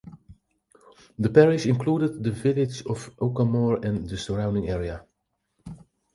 The 1.19 1.29
parish 1.29 1.67
includes 1.67 2.17
the 2.17 2.31
village 2.31 2.81
of 2.87 3.15
Oakamoor 3.19 3.85
and 3.85 4.09
the 4.09 4.17
surrounding 4.17 4.67
area. 4.67 5.05